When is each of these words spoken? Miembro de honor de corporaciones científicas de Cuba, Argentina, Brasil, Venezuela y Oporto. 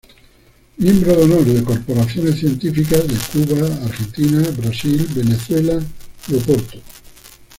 Miembro 0.77 1.15
de 1.15 1.23
honor 1.25 1.45
de 1.45 1.63
corporaciones 1.63 2.39
científicas 2.39 3.03
de 3.07 3.13
Cuba, 3.45 3.67
Argentina, 3.85 4.41
Brasil, 4.57 5.07
Venezuela 5.13 5.79
y 6.27 6.33
Oporto. 6.33 6.79